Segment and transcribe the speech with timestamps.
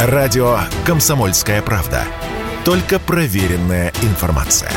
[0.00, 2.04] Радио «Комсомольская правда».
[2.64, 4.70] Только проверенная информация.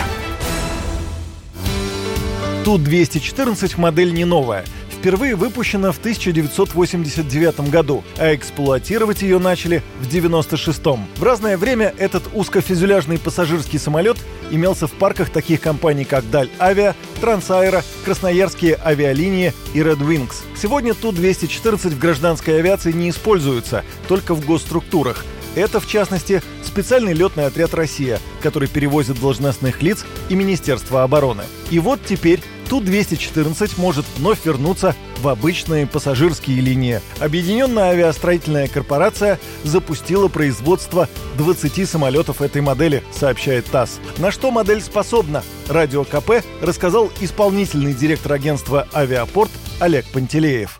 [2.65, 4.65] Ту-214 модель не новая.
[5.01, 11.07] Впервые выпущена в 1989 году, а эксплуатировать ее начали в 1996-м.
[11.17, 14.17] В разное время этот узкофюзеляжный пассажирский самолет
[14.51, 20.35] имелся в парках таких компаний, как Даль Авиа, Трансаэро, Красноярские авиалинии и Red Wings.
[20.55, 25.25] Сегодня Ту-214 в гражданской авиации не используется, только в госструктурах.
[25.55, 31.43] Это, в частности, специальный летный отряд «Россия», который перевозит должностных лиц и Министерство обороны.
[31.71, 32.39] И вот теперь
[32.71, 37.01] Ту-214 может вновь вернуться в обычные пассажирские линии.
[37.19, 43.99] Объединенная авиастроительная корпорация запустила производство 20 самолетов этой модели, сообщает ТАСС.
[44.19, 45.41] На что модель способна?
[45.69, 50.79] Радио КП рассказал исполнительный директор агентства «Авиапорт» Олег Пантелеев.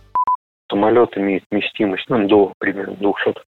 [0.71, 2.95] Самолет имеет вместимость ну, до примерно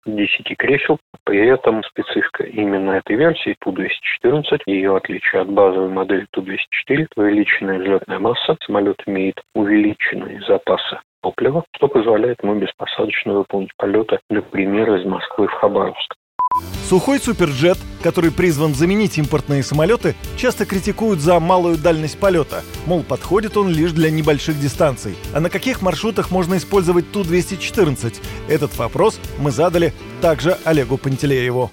[0.06, 0.98] 210 кресел.
[1.24, 8.18] При этом специфика именно этой версии Ту-214, ее отличие от базовой модели Ту-204, увеличенная взлетная
[8.18, 8.56] масса.
[8.66, 15.52] Самолет имеет увеличенные запасы топлива, что позволяет ему беспосадочно выполнить полеты, например, из Москвы в
[15.52, 16.14] Хабаровск.
[16.88, 22.62] Сухой суперджет, который призван заменить импортные самолеты, часто критикуют за малую дальность полета.
[22.86, 25.14] Мол, подходит он лишь для небольших дистанций.
[25.34, 28.14] А на каких маршрутах можно использовать Ту-214?
[28.48, 31.70] Этот вопрос мы задали также Олегу Пантелееву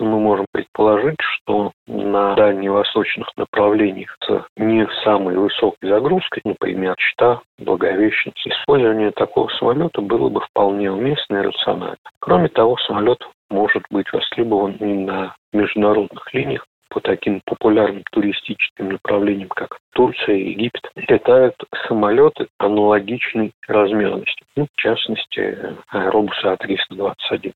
[0.00, 8.36] мы можем предположить, что на дальневосточных направлениях с не самой высокой загрузкой, например, Чита, Благовещенск,
[8.46, 11.96] использование такого самолета было бы вполне уместно и рационально.
[12.20, 13.18] Кроме того, самолет
[13.50, 20.50] может быть востребован и на международных линиях по таким популярным туристическим направлениям, как Турция и
[20.50, 21.56] Египет, летают
[21.88, 27.52] самолеты аналогичной размерности, ну, в частности, аэробусы А321.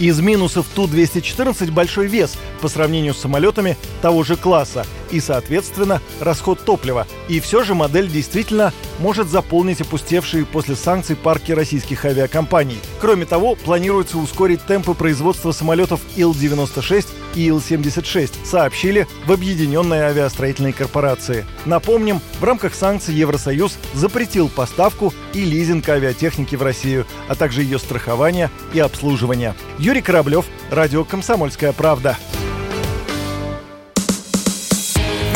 [0.00, 6.64] Из минусов Ту-214 большой вес по сравнению с самолетами того же класса и, соответственно, расход
[6.64, 7.06] топлива.
[7.28, 12.78] И все же модель действительно может заполнить опустевшие после санкций парки российских авиакомпаний.
[13.00, 21.46] Кроме того, планируется ускорить темпы производства самолетов Ил-96 и Ил-76, сообщили в Объединенной авиастроительной корпорации.
[21.64, 27.78] Напомним, в рамках санкций Евросоюз запретил поставку и лизинг авиатехники в Россию, а также ее
[27.78, 29.54] страхование и обслуживание.
[29.78, 32.18] Юрий Кораблев, Радио «Комсомольская правда».